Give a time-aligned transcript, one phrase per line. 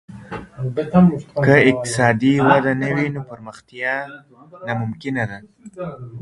[1.45, 3.95] که اقتصادي وده نه وي نو پرمختيا
[4.67, 5.37] ناممکنه ده.